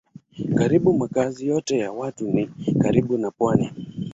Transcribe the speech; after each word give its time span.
Karibu 0.55 0.93
makazi 0.93 1.47
yote 1.47 1.77
ya 1.77 1.91
watu 1.91 2.27
ni 2.27 2.49
karibu 2.81 3.17
na 3.17 3.31
pwani. 3.31 3.71